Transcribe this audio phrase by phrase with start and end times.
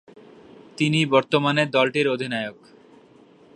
[0.77, 2.57] তিনি বর্তমানে দলটির অধিনায়ক।